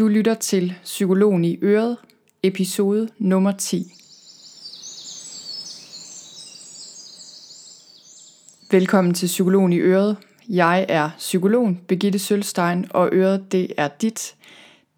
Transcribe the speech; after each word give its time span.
Du 0.00 0.08
lytter 0.08 0.34
til 0.34 0.74
Psykologen 0.82 1.44
i 1.44 1.58
Øret, 1.62 1.96
episode 2.42 3.08
nummer 3.18 3.52
10. 3.52 3.92
Velkommen 8.70 9.14
til 9.14 9.26
Psykologen 9.26 9.72
i 9.72 9.78
Øret. 9.78 10.16
Jeg 10.48 10.86
er 10.88 11.10
psykologen 11.18 11.80
Begitte 11.88 12.18
Sølstein, 12.18 12.86
og 12.90 13.08
Øret 13.12 13.52
det 13.52 13.72
er 13.76 13.88
dit. 13.88 14.34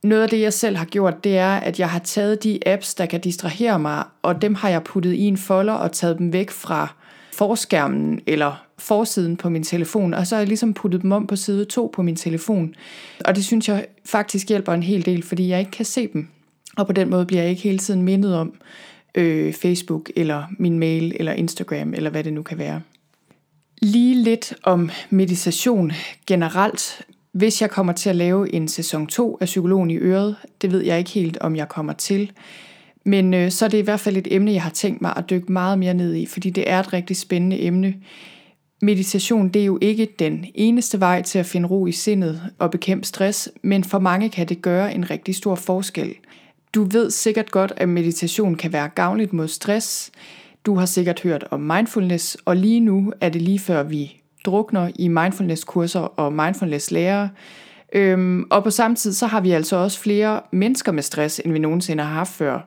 Noget 0.03 0.23
af 0.23 0.29
det, 0.29 0.41
jeg 0.41 0.53
selv 0.53 0.77
har 0.77 0.85
gjort, 0.85 1.25
det 1.25 1.39
er, 1.39 1.55
at 1.57 1.81
jeg 1.81 1.91
har 1.91 1.99
taget 1.99 2.45
de 2.45 2.59
apps, 2.67 2.95
der 2.95 3.07
kan 3.07 3.21
distrahere 3.21 3.79
mig, 3.79 4.05
og 4.23 4.43
dem 4.43 4.55
har 4.55 4.69
jeg 4.69 4.83
puttet 4.83 5.12
i 5.12 5.23
en 5.23 5.37
folder 5.37 5.73
og 5.73 5.93
taget 5.93 6.19
dem 6.19 6.33
væk 6.33 6.51
fra 6.51 6.95
forskærmen 7.33 8.20
eller 8.27 8.64
forsiden 8.78 9.37
på 9.37 9.48
min 9.48 9.62
telefon, 9.62 10.14
og 10.14 10.27
så 10.27 10.34
har 10.34 10.41
jeg 10.41 10.48
ligesom 10.48 10.75
puttet 10.75 11.03
dem 11.03 11.12
om 11.12 11.27
på 11.27 11.37
side 11.37 11.65
2 11.65 11.91
på 11.95 12.03
min 12.03 12.17
telefon. 12.17 12.75
Og 13.25 13.37
det 13.37 13.45
synes 13.45 13.69
jeg 13.69 13.87
faktisk 14.05 14.48
hjælper 14.48 14.73
en 14.73 14.83
hel 14.83 15.06
del, 15.06 15.23
fordi 15.23 15.48
jeg 15.48 15.59
ikke 15.59 15.70
kan 15.70 15.84
se 15.84 16.09
dem. 16.12 16.28
Og 16.77 16.87
på 16.87 16.92
den 16.92 17.11
måde 17.11 17.27
bliver 17.27 17.42
jeg 17.42 17.50
ikke 17.50 17.62
hele 17.62 17.78
tiden 17.78 18.03
mindet 18.03 18.34
om 18.34 18.55
øh, 19.15 19.53
Facebook, 19.53 20.11
eller 20.17 20.45
min 20.59 20.78
mail, 20.78 21.17
eller 21.17 21.33
Instagram, 21.33 21.95
eller 21.95 22.11
hvad 22.11 22.25
det 22.25 22.33
nu 22.33 22.42
kan 22.42 22.59
være. 22.59 22.81
Lige 23.83 24.15
lidt 24.15 24.55
om 24.62 24.91
meditation 25.11 25.93
generelt. 26.27 27.03
Hvis 27.33 27.62
jeg 27.62 27.71
kommer 27.71 27.93
til 27.93 28.10
at 28.10 28.16
lave 28.16 28.54
en 28.54 28.69
sæson 28.69 29.06
2 29.06 29.38
af 29.41 29.47
Psykologen 29.47 29.91
i 29.91 29.97
Øret, 29.97 30.37
det 30.62 30.72
ved 30.72 30.81
jeg 30.81 30.99
ikke 30.99 31.10
helt, 31.10 31.38
om 31.38 31.56
jeg 31.56 31.69
kommer 31.69 31.93
til. 31.93 32.33
Men 33.09 33.35
øh, 33.35 33.51
så 33.51 33.65
er 33.65 33.69
det 33.69 33.79
i 33.79 33.83
hvert 33.83 34.01
fald 34.01 34.17
et 34.17 34.29
emne, 34.31 34.53
jeg 34.53 34.63
har 34.63 34.71
tænkt 34.71 35.03
mig 35.03 35.13
at 35.17 35.31
dykke 35.31 35.53
meget 35.53 35.79
mere 35.79 35.95
ned 35.95 36.15
i, 36.15 36.27
fordi 36.27 36.51
det 36.51 36.71
er 36.71 36.81
et 36.81 36.93
rigtig 36.93 37.17
spændende 37.17 37.63
emne. 37.63 37.95
Meditation 38.83 39.49
det 39.49 39.63
er 39.63 39.67
jo 39.67 39.79
ikke 39.81 40.09
den 40.19 40.47
eneste 40.55 41.01
vej 41.01 41.23
til 41.23 41.39
at 41.39 41.47
finde 41.47 41.69
ro 41.69 41.87
i 41.87 41.93
sindet 41.93 42.43
og 42.59 42.71
bekæmpe 42.71 43.07
stress, 43.07 43.49
men 43.63 43.85
for 43.85 43.99
mange 43.99 44.29
kan 44.29 44.49
det 44.49 44.63
gøre 44.63 44.95
en 44.95 45.11
rigtig 45.11 45.35
stor 45.35 45.55
forskel. 45.55 46.15
Du 46.75 46.85
ved 46.85 47.11
sikkert 47.11 47.51
godt, 47.51 47.73
at 47.77 47.89
meditation 47.89 48.55
kan 48.55 48.73
være 48.73 48.89
gavnligt 48.89 49.33
mod 49.33 49.49
stress. 49.49 50.11
Du 50.67 50.75
har 50.75 50.87
sikkert 50.87 51.21
hørt 51.21 51.45
om 51.51 51.61
mindfulness, 51.61 52.37
og 52.45 52.57
lige 52.57 52.81
nu 52.81 53.13
er 53.21 53.29
det 53.29 53.43
lige 53.43 53.59
før 53.59 53.83
vi 53.83 54.21
drukner 54.45 54.91
i 54.95 55.09
mindfulness-kurser 55.09 56.01
og 56.01 56.33
mindfulness-lærere. 56.33 57.29
Øhm, 57.93 58.47
og 58.50 58.65
på 58.65 58.71
samme 58.71 58.97
tid, 58.97 59.12
så 59.12 59.26
har 59.26 59.41
vi 59.41 59.50
altså 59.50 59.76
også 59.76 60.00
flere 60.00 60.41
mennesker 60.53 60.93
med 60.93 61.03
stress, 61.03 61.41
end 61.44 61.53
vi 61.53 61.59
nogensinde 61.59 62.03
har 62.03 62.15
haft 62.15 62.32
før. 62.32 62.60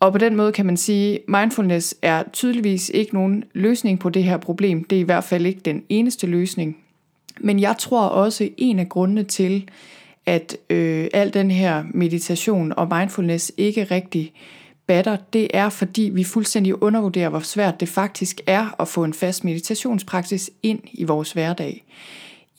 Og 0.00 0.12
på 0.12 0.18
den 0.18 0.36
måde 0.36 0.52
kan 0.52 0.66
man 0.66 0.76
sige, 0.76 1.14
at 1.14 1.20
mindfulness 1.28 1.94
er 2.02 2.22
tydeligvis 2.32 2.90
ikke 2.94 3.14
nogen 3.14 3.44
løsning 3.52 3.98
på 3.98 4.08
det 4.08 4.24
her 4.24 4.36
problem. 4.36 4.84
Det 4.84 4.96
er 4.96 5.00
i 5.00 5.04
hvert 5.04 5.24
fald 5.24 5.46
ikke 5.46 5.60
den 5.60 5.82
eneste 5.88 6.26
løsning. 6.26 6.76
Men 7.40 7.60
jeg 7.60 7.76
tror 7.78 8.02
også, 8.02 8.44
at 8.44 8.50
en 8.56 8.78
af 8.78 8.88
grundene 8.88 9.22
til, 9.22 9.68
at 10.26 10.56
øh, 10.70 11.08
al 11.14 11.34
den 11.34 11.50
her 11.50 11.84
meditation 11.94 12.72
og 12.76 12.88
mindfulness 12.98 13.52
ikke 13.56 13.84
rigtig 13.84 14.32
batter, 14.86 15.16
det 15.32 15.48
er 15.54 15.68
fordi 15.68 16.10
vi 16.14 16.24
fuldstændig 16.24 16.82
undervurderer, 16.82 17.28
hvor 17.28 17.40
svært 17.40 17.80
det 17.80 17.88
faktisk 17.88 18.40
er 18.46 18.80
at 18.80 18.88
få 18.88 19.04
en 19.04 19.14
fast 19.14 19.44
meditationspraksis 19.44 20.50
ind 20.62 20.80
i 20.92 21.04
vores 21.04 21.32
hverdag. 21.32 21.84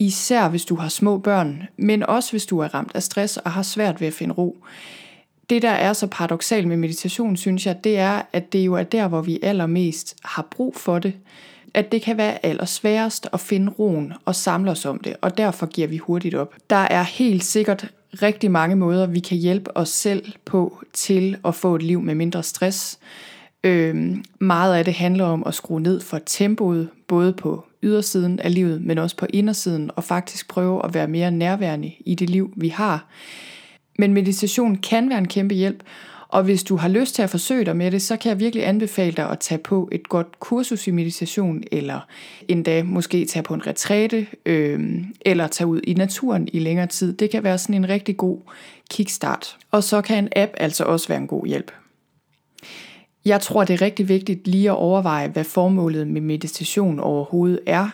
Især 0.00 0.48
hvis 0.48 0.64
du 0.64 0.74
har 0.74 0.88
små 0.88 1.18
børn, 1.18 1.62
men 1.76 2.02
også 2.02 2.30
hvis 2.30 2.46
du 2.46 2.58
er 2.58 2.74
ramt 2.74 2.92
af 2.94 3.02
stress 3.02 3.36
og 3.36 3.50
har 3.50 3.62
svært 3.62 4.00
ved 4.00 4.08
at 4.08 4.14
finde 4.14 4.34
ro 4.34 4.56
det, 5.50 5.62
der 5.62 5.70
er 5.70 5.92
så 5.92 6.06
paradoxalt 6.06 6.68
med 6.68 6.76
meditation, 6.76 7.36
synes 7.36 7.66
jeg, 7.66 7.84
det 7.84 7.98
er, 7.98 8.22
at 8.32 8.52
det 8.52 8.58
jo 8.58 8.74
er 8.74 8.82
der, 8.82 9.08
hvor 9.08 9.20
vi 9.20 9.38
allermest 9.42 10.16
har 10.24 10.48
brug 10.50 10.76
for 10.76 10.98
det. 10.98 11.14
At 11.74 11.92
det 11.92 12.02
kan 12.02 12.16
være 12.16 12.46
allersværest 12.46 13.28
at 13.32 13.40
finde 13.40 13.72
roen 13.78 14.12
og 14.24 14.34
samle 14.34 14.70
os 14.70 14.86
om 14.86 14.98
det, 14.98 15.16
og 15.20 15.38
derfor 15.38 15.66
giver 15.66 15.88
vi 15.88 15.96
hurtigt 15.96 16.34
op. 16.34 16.54
Der 16.70 16.76
er 16.76 17.02
helt 17.02 17.44
sikkert 17.44 17.90
rigtig 18.22 18.50
mange 18.50 18.76
måder, 18.76 19.06
vi 19.06 19.20
kan 19.20 19.38
hjælpe 19.38 19.76
os 19.76 19.88
selv 19.88 20.32
på 20.44 20.82
til 20.92 21.36
at 21.44 21.54
få 21.54 21.74
et 21.74 21.82
liv 21.82 22.00
med 22.00 22.14
mindre 22.14 22.42
stress. 22.42 22.98
Øhm, 23.64 24.24
meget 24.38 24.74
af 24.74 24.84
det 24.84 24.94
handler 24.94 25.24
om 25.24 25.42
at 25.46 25.54
skrue 25.54 25.80
ned 25.80 26.00
for 26.00 26.18
tempoet, 26.26 26.88
både 27.08 27.32
på 27.32 27.64
ydersiden 27.82 28.38
af 28.38 28.54
livet, 28.54 28.82
men 28.82 28.98
også 28.98 29.16
på 29.16 29.26
indersiden, 29.32 29.90
og 29.96 30.04
faktisk 30.04 30.48
prøve 30.48 30.84
at 30.84 30.94
være 30.94 31.08
mere 31.08 31.30
nærværende 31.30 31.92
i 32.00 32.14
det 32.14 32.30
liv, 32.30 32.52
vi 32.56 32.68
har. 32.68 33.06
Men 33.98 34.14
meditation 34.14 34.76
kan 34.76 35.08
være 35.08 35.18
en 35.18 35.28
kæmpe 35.28 35.54
hjælp, 35.54 35.82
og 36.30 36.42
hvis 36.42 36.64
du 36.64 36.76
har 36.76 36.88
lyst 36.88 37.14
til 37.14 37.22
at 37.22 37.30
forsøge 37.30 37.64
dig 37.64 37.76
med 37.76 37.90
det, 37.90 38.02
så 38.02 38.16
kan 38.16 38.28
jeg 38.30 38.40
virkelig 38.40 38.68
anbefale 38.68 39.12
dig 39.12 39.30
at 39.30 39.38
tage 39.38 39.58
på 39.58 39.88
et 39.92 40.08
godt 40.08 40.40
kursus 40.40 40.86
i 40.86 40.90
meditation, 40.90 41.62
eller 41.72 42.00
endda 42.48 42.82
måske 42.82 43.24
tage 43.24 43.42
på 43.42 43.54
en 43.54 43.66
retræte, 43.66 44.26
øh, 44.46 45.04
eller 45.20 45.46
tage 45.46 45.68
ud 45.68 45.80
i 45.84 45.94
naturen 45.94 46.48
i 46.52 46.58
længere 46.58 46.86
tid. 46.86 47.12
Det 47.12 47.30
kan 47.30 47.44
være 47.44 47.58
sådan 47.58 47.74
en 47.74 47.88
rigtig 47.88 48.16
god 48.16 48.38
kickstart. 48.90 49.56
Og 49.70 49.84
så 49.84 50.00
kan 50.00 50.24
en 50.24 50.28
app 50.36 50.52
altså 50.56 50.84
også 50.84 51.08
være 51.08 51.18
en 51.18 51.26
god 51.26 51.46
hjælp. 51.46 51.72
Jeg 53.24 53.40
tror, 53.40 53.64
det 53.64 53.74
er 53.74 53.82
rigtig 53.82 54.08
vigtigt 54.08 54.48
lige 54.48 54.70
at 54.70 54.76
overveje, 54.76 55.28
hvad 55.28 55.44
formålet 55.44 56.06
med 56.08 56.20
meditation 56.20 57.00
overhovedet 57.00 57.60
er 57.66 57.90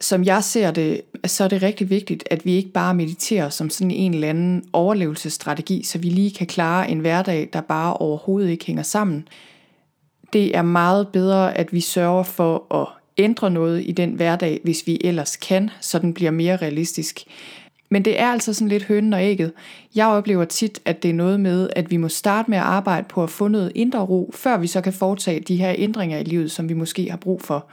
som 0.00 0.24
jeg 0.24 0.44
ser 0.44 0.70
det, 0.70 1.00
så 1.26 1.44
er 1.44 1.48
det 1.48 1.62
rigtig 1.62 1.90
vigtigt, 1.90 2.24
at 2.30 2.44
vi 2.44 2.52
ikke 2.52 2.72
bare 2.72 2.94
mediterer 2.94 3.48
som 3.48 3.70
sådan 3.70 3.90
en 3.90 4.14
eller 4.14 4.28
anden 4.28 4.64
overlevelsesstrategi, 4.72 5.82
så 5.82 5.98
vi 5.98 6.08
lige 6.08 6.30
kan 6.30 6.46
klare 6.46 6.90
en 6.90 6.98
hverdag, 6.98 7.48
der 7.52 7.60
bare 7.60 7.94
overhovedet 7.94 8.50
ikke 8.50 8.66
hænger 8.66 8.82
sammen. 8.82 9.28
Det 10.32 10.56
er 10.56 10.62
meget 10.62 11.08
bedre, 11.08 11.58
at 11.58 11.72
vi 11.72 11.80
sørger 11.80 12.22
for 12.22 12.74
at 12.74 12.86
ændre 13.18 13.50
noget 13.50 13.82
i 13.86 13.92
den 13.92 14.10
hverdag, 14.10 14.60
hvis 14.64 14.86
vi 14.86 15.00
ellers 15.04 15.36
kan, 15.36 15.70
så 15.80 15.98
den 15.98 16.14
bliver 16.14 16.30
mere 16.30 16.56
realistisk. 16.56 17.24
Men 17.90 18.04
det 18.04 18.20
er 18.20 18.26
altså 18.26 18.54
sådan 18.54 18.68
lidt 18.68 18.84
hønen 18.84 19.12
og 19.12 19.24
ægget. 19.24 19.52
Jeg 19.94 20.06
oplever 20.06 20.44
tit, 20.44 20.80
at 20.84 21.02
det 21.02 21.08
er 21.08 21.14
noget 21.14 21.40
med, 21.40 21.70
at 21.76 21.90
vi 21.90 21.96
må 21.96 22.08
starte 22.08 22.50
med 22.50 22.58
at 22.58 22.64
arbejde 22.64 23.06
på 23.08 23.22
at 23.22 23.30
få 23.30 23.48
noget 23.48 23.72
indre 23.74 24.00
ro, 24.00 24.30
før 24.34 24.58
vi 24.58 24.66
så 24.66 24.80
kan 24.80 24.92
foretage 24.92 25.40
de 25.40 25.56
her 25.56 25.74
ændringer 25.78 26.18
i 26.18 26.24
livet, 26.24 26.50
som 26.50 26.68
vi 26.68 26.74
måske 26.74 27.10
har 27.10 27.16
brug 27.16 27.42
for. 27.42 27.66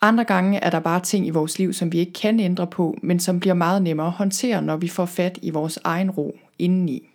Andre 0.00 0.24
gange 0.24 0.58
er 0.58 0.70
der 0.70 0.80
bare 0.80 1.00
ting 1.00 1.26
i 1.26 1.30
vores 1.30 1.58
liv, 1.58 1.72
som 1.72 1.92
vi 1.92 1.98
ikke 1.98 2.12
kan 2.12 2.40
ændre 2.40 2.66
på, 2.66 2.98
men 3.02 3.20
som 3.20 3.40
bliver 3.40 3.54
meget 3.54 3.82
nemmere 3.82 4.06
at 4.06 4.12
håndtere, 4.12 4.62
når 4.62 4.76
vi 4.76 4.88
får 4.88 5.06
fat 5.06 5.38
i 5.42 5.50
vores 5.50 5.78
egen 5.84 6.10
ro 6.10 6.36
indeni. 6.58 7.08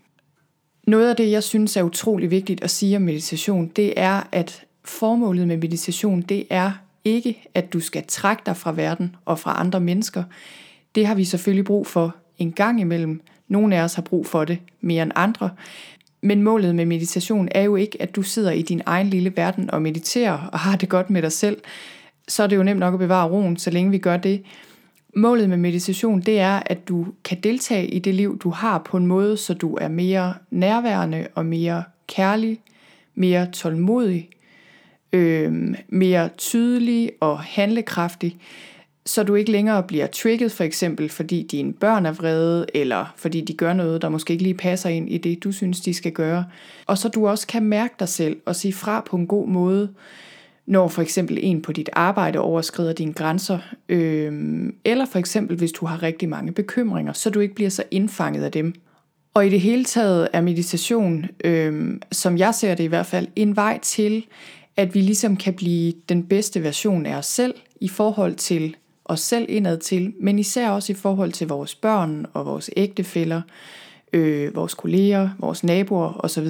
Noget 0.87 1.09
af 1.09 1.15
det, 1.15 1.31
jeg 1.31 1.43
synes 1.43 1.77
er 1.77 1.83
utrolig 1.83 2.31
vigtigt 2.31 2.63
at 2.63 2.69
sige 2.69 2.95
om 2.95 3.01
meditation, 3.01 3.67
det 3.67 3.93
er, 3.97 4.27
at 4.31 4.63
formålet 4.85 5.47
med 5.47 5.57
meditation, 5.57 6.21
det 6.21 6.45
er 6.49 6.71
ikke, 7.05 7.47
at 7.53 7.73
du 7.73 7.79
skal 7.79 8.03
trække 8.07 8.43
dig 8.45 8.57
fra 8.57 8.71
verden 8.71 9.15
og 9.25 9.39
fra 9.39 9.59
andre 9.59 9.79
mennesker. 9.79 10.23
Det 10.95 11.07
har 11.07 11.15
vi 11.15 11.25
selvfølgelig 11.25 11.65
brug 11.65 11.87
for 11.87 12.15
en 12.37 12.51
gang 12.51 12.81
imellem. 12.81 13.21
Nogle 13.47 13.75
af 13.75 13.81
os 13.81 13.93
har 13.93 14.01
brug 14.01 14.25
for 14.25 14.45
det 14.45 14.59
mere 14.81 15.03
end 15.03 15.11
andre. 15.15 15.49
Men 16.21 16.43
målet 16.43 16.75
med 16.75 16.85
meditation 16.85 17.47
er 17.51 17.61
jo 17.61 17.75
ikke, 17.75 18.01
at 18.01 18.15
du 18.15 18.21
sidder 18.21 18.51
i 18.51 18.61
din 18.61 18.81
egen 18.85 19.07
lille 19.07 19.33
verden 19.37 19.71
og 19.71 19.81
mediterer 19.81 20.49
og 20.51 20.59
har 20.59 20.75
det 20.75 20.89
godt 20.89 21.09
med 21.09 21.21
dig 21.21 21.31
selv. 21.31 21.57
Så 22.27 22.43
er 22.43 22.47
det 22.47 22.55
jo 22.55 22.63
nemt 22.63 22.79
nok 22.79 22.93
at 22.93 22.99
bevare 22.99 23.29
roen, 23.29 23.57
så 23.57 23.69
længe 23.69 23.91
vi 23.91 23.97
gør 23.97 24.17
det. 24.17 24.43
Målet 25.15 25.49
med 25.49 25.57
meditation, 25.57 26.21
det 26.21 26.39
er, 26.39 26.61
at 26.65 26.87
du 26.87 27.07
kan 27.23 27.39
deltage 27.43 27.87
i 27.87 27.99
det 27.99 28.15
liv, 28.15 28.39
du 28.39 28.49
har 28.49 28.77
på 28.77 28.97
en 28.97 29.05
måde, 29.05 29.37
så 29.37 29.53
du 29.53 29.75
er 29.75 29.87
mere 29.87 30.33
nærværende 30.51 31.27
og 31.35 31.45
mere 31.45 31.83
kærlig, 32.07 32.59
mere 33.15 33.47
tålmodig, 33.51 34.29
øh, 35.13 35.75
mere 35.87 36.29
tydelig 36.37 37.11
og 37.19 37.39
handlekraftig, 37.39 38.37
så 39.09 39.23
du 39.23 39.35
ikke 39.35 39.51
længere 39.51 39.83
bliver 39.83 40.07
trigget 40.07 40.51
for 40.51 40.63
eksempel, 40.63 41.09
fordi 41.09 41.47
dine 41.51 41.73
børn 41.73 42.05
er 42.05 42.11
vrede, 42.11 42.65
eller 42.73 43.13
fordi 43.15 43.41
de 43.41 43.53
gør 43.53 43.73
noget, 43.73 44.01
der 44.01 44.09
måske 44.09 44.31
ikke 44.31 44.43
lige 44.43 44.53
passer 44.53 44.89
ind 44.89 45.09
i 45.09 45.17
det, 45.17 45.43
du 45.43 45.51
synes, 45.51 45.81
de 45.81 45.93
skal 45.93 46.11
gøre. 46.11 46.45
Og 46.85 46.97
så 46.97 47.09
du 47.09 47.27
også 47.27 47.47
kan 47.47 47.63
mærke 47.63 47.93
dig 47.99 48.09
selv 48.09 48.37
og 48.45 48.55
sige 48.55 48.73
fra 48.73 49.03
på 49.09 49.17
en 49.17 49.27
god 49.27 49.47
måde, 49.47 49.89
når 50.65 50.87
for 50.87 51.01
eksempel 51.01 51.37
en 51.41 51.61
på 51.61 51.71
dit 51.71 51.89
arbejde 51.93 52.39
overskrider 52.39 52.93
dine 52.93 53.13
grænser, 53.13 53.59
øh, 53.89 54.63
eller 54.85 55.05
for 55.05 55.19
eksempel 55.19 55.57
hvis 55.57 55.71
du 55.71 55.85
har 55.85 56.03
rigtig 56.03 56.29
mange 56.29 56.51
bekymringer, 56.51 57.13
så 57.13 57.29
du 57.29 57.39
ikke 57.39 57.55
bliver 57.55 57.69
så 57.69 57.83
indfanget 57.91 58.43
af 58.43 58.51
dem. 58.51 58.73
Og 59.33 59.47
i 59.47 59.49
det 59.49 59.61
hele 59.61 59.85
taget 59.85 60.27
er 60.33 60.41
meditation, 60.41 61.25
øh, 61.43 61.99
som 62.11 62.37
jeg 62.37 62.55
ser 62.55 62.75
det 62.75 62.83
i 62.83 62.87
hvert 62.87 63.05
fald, 63.05 63.27
en 63.35 63.55
vej 63.55 63.79
til, 63.81 64.25
at 64.77 64.95
vi 64.95 65.01
ligesom 65.01 65.37
kan 65.37 65.53
blive 65.53 65.93
den 66.09 66.23
bedste 66.23 66.63
version 66.63 67.05
af 67.05 67.15
os 67.15 67.25
selv 67.25 67.53
i 67.81 67.87
forhold 67.87 68.35
til 68.35 68.75
os 69.09 69.19
selv 69.19 69.45
indad 69.49 69.77
til, 69.77 70.13
men 70.19 70.39
især 70.39 70.69
også 70.69 70.91
i 70.91 70.95
forhold 70.95 71.31
til 71.31 71.47
vores 71.47 71.75
børn 71.75 72.25
og 72.33 72.45
vores 72.45 72.69
ægtefæller, 72.77 73.41
øh, 74.13 74.55
vores 74.55 74.73
kolleger, 74.73 75.29
vores 75.39 75.63
naboer 75.63 76.25
osv. 76.25 76.47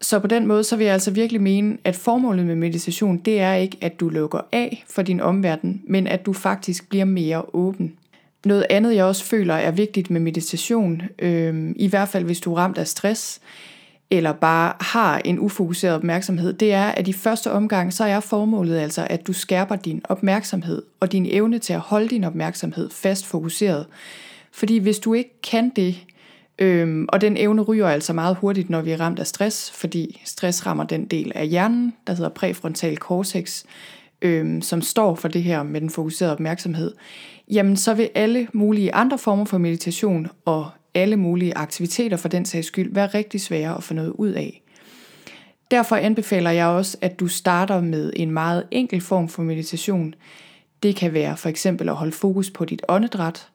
Så 0.00 0.18
på 0.18 0.26
den 0.26 0.46
måde, 0.46 0.64
så 0.64 0.76
vil 0.76 0.84
jeg 0.84 0.92
altså 0.92 1.10
virkelig 1.10 1.42
mene, 1.42 1.78
at 1.84 1.96
formålet 1.96 2.46
med 2.46 2.54
meditation, 2.54 3.18
det 3.18 3.40
er 3.40 3.54
ikke, 3.54 3.76
at 3.80 4.00
du 4.00 4.08
lukker 4.08 4.40
af 4.52 4.84
for 4.90 5.02
din 5.02 5.20
omverden, 5.20 5.82
men 5.88 6.06
at 6.06 6.26
du 6.26 6.32
faktisk 6.32 6.88
bliver 6.88 7.04
mere 7.04 7.42
åben. 7.54 7.92
Noget 8.44 8.66
andet, 8.70 8.94
jeg 8.94 9.04
også 9.04 9.24
føler 9.24 9.54
er 9.54 9.70
vigtigt 9.70 10.10
med 10.10 10.20
meditation, 10.20 11.02
øh, 11.18 11.74
i 11.76 11.88
hvert 11.88 12.08
fald 12.08 12.24
hvis 12.24 12.40
du 12.40 12.54
er 12.54 12.58
ramt 12.58 12.78
af 12.78 12.86
stress, 12.86 13.40
eller 14.10 14.32
bare 14.32 14.72
har 14.80 15.20
en 15.24 15.38
ufokuseret 15.38 15.94
opmærksomhed, 15.94 16.52
det 16.52 16.72
er, 16.72 16.86
at 16.86 17.08
i 17.08 17.12
første 17.12 17.52
omgang, 17.52 17.92
så 17.92 18.04
er 18.04 18.20
formålet 18.20 18.78
altså, 18.78 19.06
at 19.10 19.26
du 19.26 19.32
skærper 19.32 19.76
din 19.76 20.02
opmærksomhed 20.08 20.82
og 21.00 21.12
din 21.12 21.26
evne 21.30 21.58
til 21.58 21.72
at 21.72 21.80
holde 21.80 22.08
din 22.08 22.24
opmærksomhed 22.24 22.90
fast 22.90 23.26
fokuseret. 23.26 23.86
Fordi 24.52 24.78
hvis 24.78 24.98
du 24.98 25.14
ikke 25.14 25.40
kan 25.42 25.72
det, 25.76 26.06
øhm, 26.58 27.06
og 27.08 27.20
den 27.20 27.36
evne 27.36 27.62
ryger 27.62 27.88
altså 27.88 28.12
meget 28.12 28.36
hurtigt, 28.36 28.70
når 28.70 28.80
vi 28.80 28.90
er 28.90 29.00
ramt 29.00 29.18
af 29.18 29.26
stress, 29.26 29.70
fordi 29.70 30.22
stress 30.24 30.66
rammer 30.66 30.84
den 30.84 31.04
del 31.04 31.32
af 31.34 31.48
hjernen, 31.48 31.94
der 32.06 32.12
hedder 32.12 32.30
præfrontal 32.30 32.96
cortex, 32.96 33.64
øhm, 34.22 34.62
som 34.62 34.82
står 34.82 35.14
for 35.14 35.28
det 35.28 35.42
her 35.42 35.62
med 35.62 35.80
den 35.80 35.90
fokuserede 35.90 36.32
opmærksomhed, 36.32 36.94
jamen 37.50 37.76
så 37.76 37.94
vil 37.94 38.10
alle 38.14 38.48
mulige 38.52 38.94
andre 38.94 39.18
former 39.18 39.44
for 39.44 39.58
meditation 39.58 40.26
og 40.44 40.70
alle 40.96 41.16
mulige 41.16 41.56
aktiviteter 41.56 42.16
for 42.16 42.28
den 42.28 42.44
sags 42.44 42.66
skyld 42.66 42.94
være 42.94 43.06
rigtig 43.06 43.40
svære 43.40 43.76
at 43.76 43.82
få 43.82 43.94
noget 43.94 44.10
ud 44.10 44.30
af. 44.30 44.62
Derfor 45.70 45.96
anbefaler 45.96 46.50
jeg 46.50 46.66
også, 46.66 46.96
at 47.00 47.20
du 47.20 47.28
starter 47.28 47.80
med 47.80 48.12
en 48.16 48.30
meget 48.30 48.64
enkel 48.70 49.00
form 49.00 49.28
for 49.28 49.42
meditation. 49.42 50.14
Det 50.82 50.96
kan 50.96 51.12
være 51.12 51.36
for 51.36 51.48
eksempel 51.48 51.88
at 51.88 51.94
holde 51.94 52.12
fokus 52.12 52.50
på 52.50 52.64
dit 52.64 52.82
åndedræt, 52.88 53.48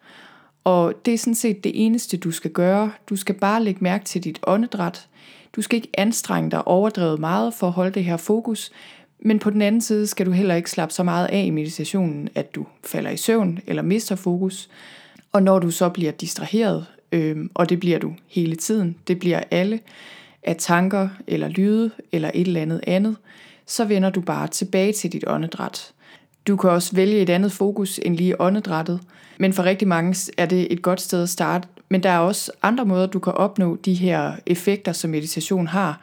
og 0.64 0.94
det 1.06 1.14
er 1.14 1.18
sådan 1.18 1.36
set 1.36 1.64
det 1.64 1.86
eneste, 1.86 2.18
du 2.18 2.32
skal 2.32 2.52
gøre. 2.52 2.92
Du 3.10 3.16
skal 3.16 3.36
bare 3.36 3.64
lægge 3.64 3.84
mærke 3.84 4.06
til 4.06 4.24
dit 4.24 4.40
åndedræt. 4.44 5.08
Du 5.56 5.62
skal 5.62 5.76
ikke 5.76 5.90
anstrenge 5.98 6.52
dig 6.52 6.68
overdrevet 6.68 7.20
meget 7.20 7.54
for 7.54 7.68
at 7.68 7.74
holde 7.74 7.92
det 7.92 8.04
her 8.04 8.18
fokus, 8.18 8.72
men 9.20 9.40
på 9.40 9.50
den 9.50 9.62
anden 9.62 9.82
side 9.82 10.08
skal 10.08 10.26
du 10.26 10.32
heller 10.32 10.56
ikke 10.56 10.72
slappe 10.72 10.94
så 10.94 11.04
meget 11.04 11.28
af 11.28 11.44
i 11.44 11.50
meditationen, 11.50 12.30
at 12.36 12.56
du 12.56 12.66
falder 12.84 13.10
i 13.10 13.18
søvn 13.18 13.60
eller 13.68 13.82
mister 13.82 14.16
fokus. 14.16 14.70
Og 15.32 15.44
når 15.44 15.60
du 15.60 15.72
så 15.72 15.90
bliver 15.90 16.12
distraheret 16.12 16.86
øh, 17.12 17.38
og 17.54 17.70
det 17.70 17.80
bliver 17.80 18.00
du 18.00 18.14
hele 18.28 18.56
tiden, 18.56 18.96
det 19.08 19.20
bliver 19.20 19.44
alle 19.52 19.80
af 20.44 20.56
tanker 20.60 21.10
eller 21.28 21.48
lyde 21.48 21.92
eller 22.12 22.32
et 22.34 22.48
eller 22.48 22.62
andet 22.62 22.82
andet, 22.88 23.16
så 23.66 23.86
vender 23.86 24.10
du 24.10 24.22
bare 24.22 24.48
tilbage 24.48 24.94
til 24.94 25.14
dit 25.14 25.24
åndedræt. 25.28 25.92
Du 26.48 26.56
kan 26.56 26.70
også 26.70 26.96
vælge 26.96 27.20
et 27.20 27.30
andet 27.30 27.52
fokus 27.52 28.00
end 28.06 28.16
lige 28.16 28.42
åndedrættet, 28.42 29.00
men 29.38 29.54
for 29.54 29.64
rigtig 29.64 29.88
mange 29.88 30.32
er 30.38 30.46
det 30.46 30.74
et 30.74 30.82
godt 30.82 31.02
sted 31.02 31.24
at 31.24 31.30
starte. 31.30 31.68
Men 31.90 32.04
der 32.04 32.10
er 32.10 32.20
også 32.20 32.52
andre 32.62 32.86
måder, 32.86 33.06
du 33.06 33.20
kan 33.20 33.34
opnå 33.34 33.76
de 33.76 33.94
her 33.94 34.34
effekter, 34.46 34.92
som 34.92 35.10
meditation 35.10 35.68
har. 35.68 36.02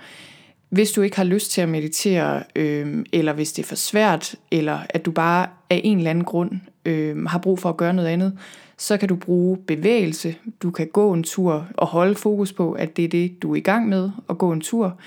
Hvis 0.69 0.93
du 0.93 1.03
ikke 1.03 1.17
har 1.17 1.25
lyst 1.25 1.51
til 1.51 1.61
at 1.61 1.69
meditere, 1.69 2.43
øh, 2.57 3.05
eller 3.13 3.33
hvis 3.33 3.53
det 3.53 3.63
er 3.63 3.67
for 3.67 3.77
svært, 3.77 4.35
eller 4.51 4.79
at 4.91 5.05
du 5.05 5.11
bare 5.11 5.47
af 5.71 5.81
en 5.85 5.99
eller 5.99 6.11
anden 6.11 6.25
grund 6.25 6.51
øh, 6.85 7.25
har 7.25 7.39
brug 7.39 7.59
for 7.59 7.69
at 7.69 7.77
gøre 7.77 7.93
noget 7.93 8.09
andet, 8.09 8.39
så 8.79 8.97
kan 8.97 9.09
du 9.09 9.17
bruge 9.17 9.57
bevægelse. 9.57 10.35
Du 10.63 10.71
kan 10.71 10.87
gå 10.87 11.13
en 11.13 11.23
tur 11.23 11.67
og 11.77 11.87
holde 11.87 12.15
fokus 12.15 12.53
på, 12.53 12.73
at 12.73 12.97
det 12.97 13.05
er 13.05 13.09
det, 13.09 13.43
du 13.43 13.53
er 13.53 13.57
i 13.57 13.61
gang 13.61 13.89
med, 13.89 14.11
at 14.31 14.39
gå 14.39 14.53
en 14.53 14.61
tur. 14.61 14.99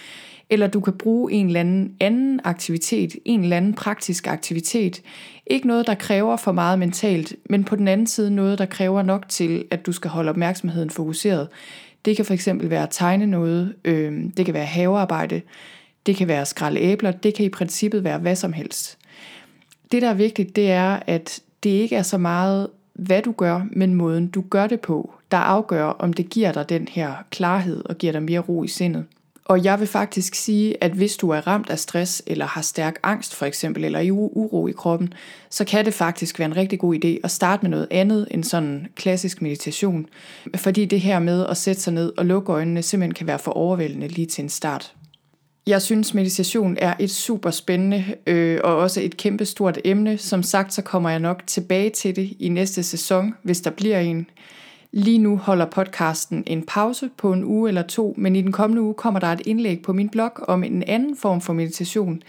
Eller 0.49 0.67
du 0.67 0.79
kan 0.79 0.93
bruge 0.93 1.31
en 1.31 1.47
eller 1.47 1.59
anden 1.59 1.95
anden 1.99 2.39
aktivitet, 2.43 3.15
en 3.25 3.43
eller 3.43 3.57
anden 3.57 3.73
praktisk 3.73 4.27
aktivitet. 4.27 5.01
Ikke 5.47 5.67
noget, 5.67 5.87
der 5.87 5.95
kræver 5.95 6.37
for 6.37 6.51
meget 6.51 6.79
mentalt, 6.79 7.35
men 7.49 7.63
på 7.63 7.75
den 7.75 7.87
anden 7.87 8.07
side 8.07 8.31
noget, 8.35 8.59
der 8.59 8.65
kræver 8.65 9.01
nok 9.01 9.29
til, 9.29 9.65
at 9.71 9.85
du 9.85 9.91
skal 9.91 10.11
holde 10.11 10.29
opmærksomheden 10.29 10.89
fokuseret. 10.89 11.47
Det 12.05 12.15
kan 12.15 12.25
for 12.25 12.33
eksempel 12.33 12.69
være 12.69 12.83
at 12.83 12.89
tegne 12.91 13.27
noget, 13.27 13.75
øh, 13.85 14.23
det 14.37 14.45
kan 14.45 14.53
være 14.53 14.65
havearbejde, 14.65 15.41
det 16.05 16.15
kan 16.15 16.27
være 16.27 16.41
at 16.41 16.47
skralde 16.47 16.79
æbler, 16.79 17.11
det 17.11 17.33
kan 17.33 17.45
i 17.45 17.49
princippet 17.49 18.03
være 18.03 18.17
hvad 18.17 18.35
som 18.35 18.53
helst. 18.53 18.97
Det, 19.91 20.01
der 20.01 20.09
er 20.09 20.13
vigtigt, 20.13 20.55
det 20.55 20.71
er, 20.71 20.99
at 21.07 21.39
det 21.63 21.69
ikke 21.69 21.95
er 21.95 22.01
så 22.01 22.17
meget 22.17 22.67
hvad 22.93 23.21
du 23.21 23.31
gør, 23.31 23.61
men 23.71 23.93
måden 23.93 24.27
du 24.27 24.43
gør 24.49 24.67
det 24.67 24.79
på, 24.79 25.13
der 25.31 25.37
afgør, 25.37 25.83
om 25.83 26.13
det 26.13 26.29
giver 26.29 26.51
dig 26.51 26.69
den 26.69 26.87
her 26.87 27.13
klarhed 27.29 27.85
og 27.85 27.97
giver 27.97 28.11
dig 28.13 28.23
mere 28.23 28.39
ro 28.39 28.63
i 28.63 28.67
sindet. 28.67 29.05
Og 29.45 29.63
jeg 29.63 29.79
vil 29.79 29.87
faktisk 29.87 30.35
sige, 30.35 30.83
at 30.83 30.91
hvis 30.91 31.17
du 31.17 31.29
er 31.29 31.47
ramt 31.47 31.69
af 31.69 31.79
stress, 31.79 32.23
eller 32.27 32.45
har 32.45 32.61
stærk 32.61 32.99
angst 33.03 33.35
for 33.35 33.45
eksempel, 33.45 33.85
eller 33.85 34.11
uro 34.11 34.67
i 34.67 34.71
kroppen, 34.71 35.13
så 35.49 35.65
kan 35.65 35.85
det 35.85 35.93
faktisk 35.93 36.39
være 36.39 36.45
en 36.45 36.57
rigtig 36.57 36.79
god 36.79 36.95
idé 36.95 37.19
at 37.23 37.31
starte 37.31 37.61
med 37.61 37.69
noget 37.69 37.87
andet 37.91 38.27
end 38.31 38.43
sådan 38.43 38.87
klassisk 38.95 39.41
meditation. 39.41 40.05
Fordi 40.55 40.85
det 40.85 41.01
her 41.01 41.19
med 41.19 41.45
at 41.45 41.57
sætte 41.57 41.81
sig 41.81 41.93
ned 41.93 42.13
og 42.17 42.25
lukke 42.25 42.51
øjnene 42.51 42.81
simpelthen 42.81 43.13
kan 43.13 43.27
være 43.27 43.39
for 43.39 43.51
overvældende 43.51 44.07
lige 44.07 44.27
til 44.27 44.43
en 44.43 44.49
start. 44.49 44.93
Jeg 45.67 45.81
synes, 45.81 46.13
meditation 46.13 46.77
er 46.79 46.93
et 46.99 47.11
super 47.11 47.51
spændende 47.51 48.05
øh, 48.27 48.59
og 48.63 48.77
også 48.77 49.01
et 49.01 49.17
kæmpe 49.17 49.45
stort 49.45 49.79
emne. 49.85 50.17
Som 50.17 50.43
sagt, 50.43 50.73
så 50.73 50.81
kommer 50.81 51.09
jeg 51.09 51.19
nok 51.19 51.43
tilbage 51.47 51.89
til 51.89 52.15
det 52.15 52.33
i 52.39 52.49
næste 52.49 52.83
sæson, 52.83 53.33
hvis 53.43 53.61
der 53.61 53.69
bliver 53.69 53.99
en. 53.99 54.27
Lige 54.91 55.17
nu 55.17 55.37
holder 55.37 55.65
podcasten 55.65 56.43
en 56.47 56.63
pause 56.65 57.09
på 57.17 57.33
en 57.33 57.43
uge 57.43 57.69
eller 57.69 57.81
to, 57.81 58.15
men 58.17 58.35
i 58.35 58.41
den 58.41 58.51
kommende 58.51 58.81
uge 58.81 58.93
kommer 58.93 59.19
der 59.19 59.27
et 59.27 59.41
indlæg 59.45 59.81
på 59.81 59.93
min 59.93 60.09
blog 60.09 60.31
om 60.47 60.63
en 60.63 60.83
anden 60.83 61.17
form 61.17 61.41
for 61.41 61.53
meditation. 61.53 62.23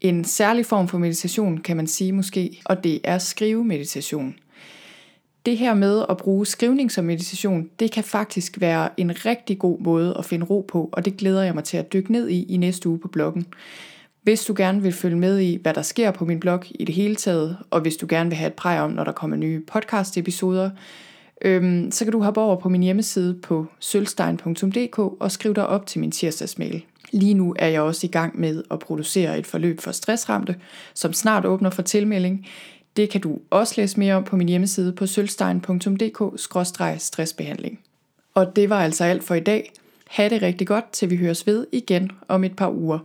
En 0.00 0.24
særlig 0.24 0.66
form 0.66 0.88
for 0.88 0.98
meditation, 0.98 1.58
kan 1.58 1.76
man 1.76 1.86
sige 1.86 2.12
måske, 2.12 2.60
og 2.64 2.84
det 2.84 3.00
er 3.04 3.18
skrivemeditation 3.18 4.34
det 5.46 5.58
her 5.58 5.74
med 5.74 6.04
at 6.08 6.16
bruge 6.16 6.46
skrivning 6.46 6.92
som 6.92 7.04
meditation, 7.04 7.70
det 7.80 7.92
kan 7.92 8.04
faktisk 8.04 8.60
være 8.60 8.88
en 8.96 9.26
rigtig 9.26 9.58
god 9.58 9.78
måde 9.80 10.14
at 10.18 10.24
finde 10.24 10.46
ro 10.46 10.64
på, 10.68 10.88
og 10.92 11.04
det 11.04 11.16
glæder 11.16 11.42
jeg 11.42 11.54
mig 11.54 11.64
til 11.64 11.76
at 11.76 11.92
dykke 11.92 12.12
ned 12.12 12.28
i 12.28 12.42
i 12.42 12.56
næste 12.56 12.88
uge 12.88 12.98
på 12.98 13.08
bloggen. 13.08 13.46
Hvis 14.22 14.44
du 14.44 14.54
gerne 14.56 14.82
vil 14.82 14.92
følge 14.92 15.16
med 15.16 15.38
i, 15.40 15.58
hvad 15.62 15.74
der 15.74 15.82
sker 15.82 16.10
på 16.10 16.24
min 16.24 16.40
blog 16.40 16.62
i 16.70 16.84
det 16.84 16.94
hele 16.94 17.16
taget, 17.16 17.56
og 17.70 17.80
hvis 17.80 17.96
du 17.96 18.06
gerne 18.08 18.30
vil 18.30 18.36
have 18.36 18.46
et 18.46 18.54
præg 18.54 18.80
om, 18.80 18.90
når 18.90 19.04
der 19.04 19.12
kommer 19.12 19.36
nye 19.36 19.62
podcast-episoder, 19.72 20.70
øhm, 21.42 21.90
så 21.90 22.04
kan 22.04 22.12
du 22.12 22.22
hoppe 22.22 22.40
over 22.40 22.56
på 22.56 22.68
min 22.68 22.82
hjemmeside 22.82 23.34
på 23.34 23.66
sølvstein.dk 23.78 24.98
og 24.98 25.32
skrive 25.32 25.54
dig 25.54 25.66
op 25.66 25.86
til 25.86 26.00
min 26.00 26.10
tirsdagsmail. 26.10 26.84
Lige 27.12 27.34
nu 27.34 27.54
er 27.58 27.68
jeg 27.68 27.80
også 27.80 28.06
i 28.06 28.10
gang 28.10 28.40
med 28.40 28.62
at 28.70 28.78
producere 28.78 29.38
et 29.38 29.46
forløb 29.46 29.80
for 29.80 29.92
stressramte, 29.92 30.56
som 30.94 31.12
snart 31.12 31.44
åbner 31.44 31.70
for 31.70 31.82
tilmelding. 31.82 32.46
Det 32.96 33.10
kan 33.10 33.20
du 33.20 33.38
også 33.50 33.74
læse 33.76 33.98
mere 33.98 34.14
om 34.14 34.24
på 34.24 34.36
min 34.36 34.48
hjemmeside 34.48 34.92
på 34.92 35.06
sølvstein.dk-stressbehandling. 35.06 37.80
Og 38.34 38.56
det 38.56 38.70
var 38.70 38.80
altså 38.80 39.04
alt 39.04 39.24
for 39.24 39.34
i 39.34 39.40
dag. 39.40 39.72
Ha' 40.08 40.28
det 40.28 40.42
rigtig 40.42 40.66
godt, 40.66 40.92
til 40.92 41.10
vi 41.10 41.16
høres 41.16 41.46
ved 41.46 41.66
igen 41.72 42.10
om 42.28 42.44
et 42.44 42.56
par 42.56 42.70
uger. 42.70 42.98